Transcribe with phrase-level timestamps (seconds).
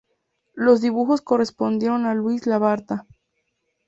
[0.55, 3.05] Los dibujos correspondieron a Luis Labarta.